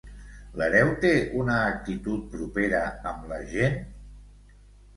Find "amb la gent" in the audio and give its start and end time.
3.13-3.79